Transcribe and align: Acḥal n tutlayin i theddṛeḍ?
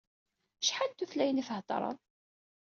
Acḥal 0.61 0.91
n 0.91 0.95
tutlayin 0.97 1.41
i 1.41 1.43
theddṛeḍ? 1.47 1.97